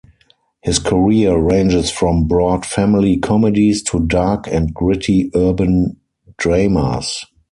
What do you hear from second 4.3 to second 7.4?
and gritty urban dramas.